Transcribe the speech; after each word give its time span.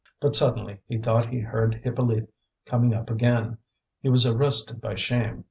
But 0.19 0.33
suddenly 0.33 0.79
he 0.87 0.97
thought 0.97 1.27
he 1.27 1.41
heard 1.41 1.75
Hippolyte 1.83 2.27
coming 2.65 2.91
up 2.91 3.11
again. 3.11 3.59
He 4.01 4.09
was 4.09 4.25
arrested 4.25 4.81
by 4.81 4.95
shame. 4.95 5.39